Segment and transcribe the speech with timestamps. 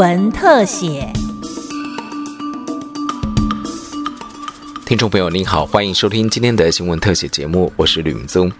[0.00, 1.12] 文特写。
[4.86, 8.50] 听众朋友您好，欢迎收听今天的新闻特写节目，我是吕明宗。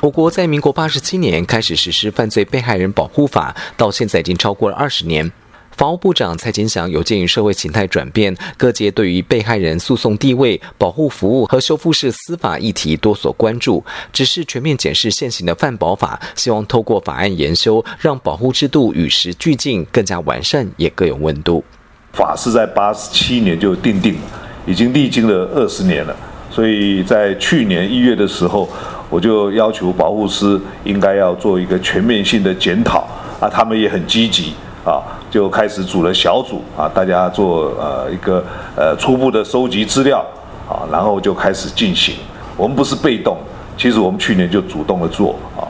[0.00, 5.30] 我国在民国八十七年开始实施犯罪被害人保护法，到现在已经超过了二十年。
[5.76, 13.82] 法务部长蔡金祥有鉴于社会形态转变，各界对于被害人诉讼地位、保护服务和修复式司法议题多所关注，
[14.12, 21.64] 只是全面检视现行的范保法，希望透过法案研修，让保护制度与时俱进，更加完善，也更有温度。
[22.12, 24.20] 法是在八十七年就定定了，
[24.66, 26.14] 已经历经了二十年了，
[26.52, 28.68] 所以在去年一月的时候，
[29.10, 33.08] 我就要求保护师应该要做一个全面性的检讨
[33.40, 34.54] 啊，他们也很积极
[34.84, 35.02] 啊。
[35.34, 38.40] 就开始组了小组啊，大家做呃一个
[38.76, 40.24] 呃初步的收集资料
[40.68, 42.14] 啊，然后就开始进行。
[42.56, 43.36] 我们不是被动，
[43.76, 45.66] 其实我们去年就主动的做啊。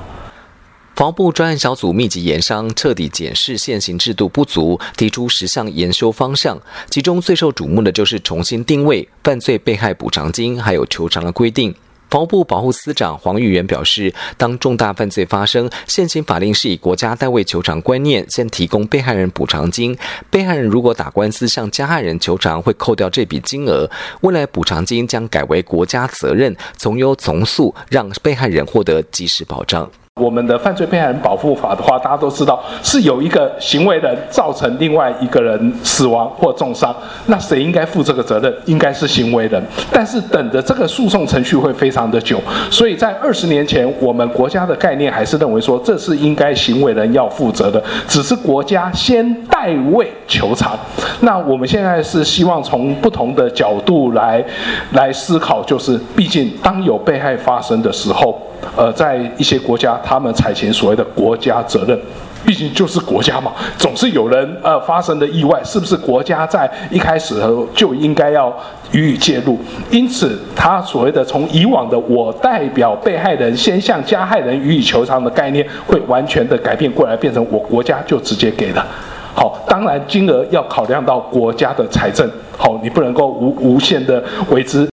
[0.95, 6.61] 防部专案小组密集研商，彻底检视现行制度不足，提出十项研修方向。
[6.91, 11.75] 其中最受瞩目的就是重新定位犯罪被害补偿金还有求偿的规定。
[12.15, 19.99] 法务部保护司长黄玉元表示，当重大犯罪发生，现行法令是以国家代位求偿观念，先提供被害人补偿金。
[20.31, 23.91] 被害人如果打官司向加害人求偿，会扣掉这笔金额。
[24.21, 29.91] 未来补偿金将改为国家责任，从优从速，让被害人获得及时保障。
[30.21, 36.95] 我们的犯罪被害人保护法的话，大家都知道是有一个行为人造成另外一个人死亡或重伤，
[37.27, 38.55] 那谁应该负这个责任？
[38.67, 39.61] 应该是行为人。
[39.91, 42.41] 但是等的这个诉讼程序会非常的久，
[42.71, 50.79] 所以在二十年前，我们国家的概念还是认为说这是应该行为人要负责的，只是国家先代位求偿。
[51.23, 54.45] 那我们现在是希望从不同的角度来
[54.93, 58.41] 来思考，就是毕竟当有被害发生的时候。
[58.77, 61.99] 呃，在一些国家，他们采行所谓的国家责任，
[62.45, 67.35] 毕竟就是国家嘛，总是有人呃发生的意外，是不是国家在一开始
[67.75, 68.55] 就应该要
[68.93, 69.59] 予以介入？
[69.91, 78.87] 因此，他所谓的从以往的我代表被害人先向加害人予以求偿的概念，会完全的改变过来，变成我国家就直接给了。
[79.35, 84.94] 好，当然金额要考量到国家的财政，好，你不能够无无限的为之。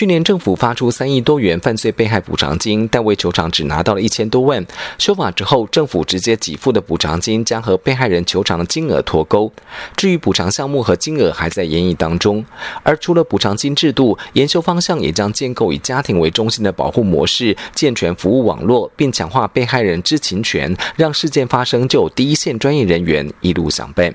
[0.00, 4.66] 去年政府发出三亿多元犯罪被害补偿金，但为求偿只拿到了一千多万。
[4.96, 9.52] 修法之后，政府直接给付的补偿金将和被害人求偿的金额脱钩。
[9.94, 12.42] 至于补偿项目和金额还在研议当中。
[12.82, 24.14] 而除了补偿金制度，研修方向也将建构以家庭为中心的保护模式，健全服务网络，并强化被害人知情权，让事件发生就有第一线专业人员一路相伴。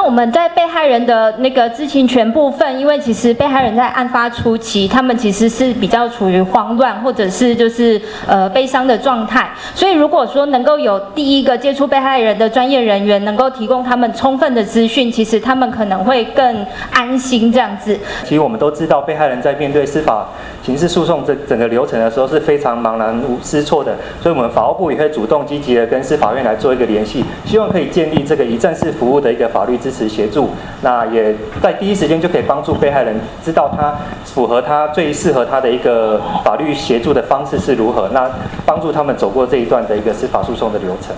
[0.00, 17.94] 那我们在被害人的那个知情权部分，因为其实被害人在案发初期，他们其实是比较处于慌乱或者是就是呃悲伤的状态，所以如果说能够有第一个接触被害人的专业人员，能够提供他们充分的资讯，其实他们可能会更安心这样子。
[18.24, 20.26] 其实我们都知道，被害人在面对司法
[20.62, 29.76] 刑事诉讼这整个流程的时候是非常茫然无失措的，所以我们法务部也会主动积极的跟司法院来做一个联系，希望可以建立这个一站式服务的一个法律。
[29.80, 30.50] 支持协助，
[30.82, 38.30] 那也在第一时间就可以帮助被害人知道他符合他最适合他的一个法律协助的方式是如何，那
[38.64, 41.14] 帮助他们走过这一段的一个司法诉讼的流程。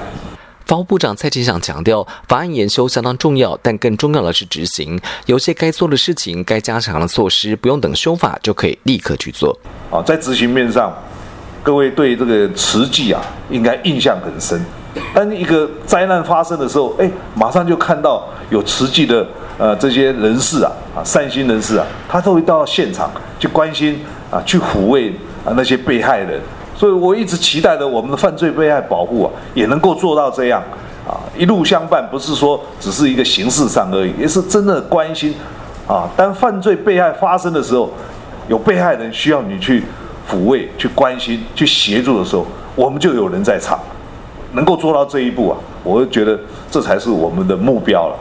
[0.64, 4.98] 法务部长蔡其祥强调，法案研修相当重要，但更重要的是执行。
[5.26, 9.54] 有些该做的事情、该加强的措施，不用等修法就可以立刻去做。
[9.90, 10.90] 啊，在执行面上，
[11.62, 14.64] 各位对这个慈济啊，应该印象很深。
[15.14, 19.26] 当一个灾难发生的时候，哎，马上就看到有慈济的
[19.58, 24.00] 呃这些人士啊，啊善心人士啊，他都会到现场去关心
[24.30, 25.10] 啊，去抚慰
[25.44, 26.40] 啊那些被害人。
[26.74, 30.62] 所以我一直期待着我们的犯罪被害保护啊，也能够做到这样
[31.06, 35.34] 啊，一路相伴，不是说只是一个形式上而已，也是真的关心
[35.86, 36.08] 啊。
[36.16, 37.90] 当犯罪被害发生的时候，
[38.48, 39.84] 有被害人需要你去
[40.30, 43.78] 抚慰、去关心、去协助的时候，我们就有人在场。
[44.52, 46.38] 能够做到这一步啊，我就觉得
[46.70, 48.16] 这才是我们的目标了。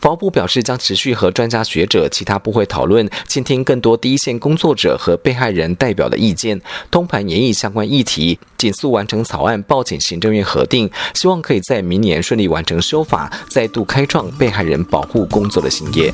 [0.00, 6.60] 法务部表示，将持续和专家学者、其他部会讨论，倾听更多第一线工作者和被害人代表的意见，
[6.90, 16.12] 通盘研议相关议题，紧速完成草案，报请行政院核定，希望可以在明年顺利完成修法，再度开创被害人保护工作的新页。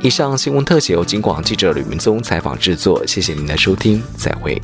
[0.00, 4.60] 以上新闻特写由金广记者吕明宗采访制作，谢谢您的收听，再会。